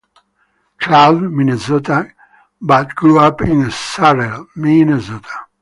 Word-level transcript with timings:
Cloud, 0.79 1.21
Minnesota, 1.21 2.11
but 2.59 2.95
grew 2.95 3.19
up 3.19 3.39
in 3.41 3.69
Sartell, 3.69 4.47
Minnesota. 4.55 5.29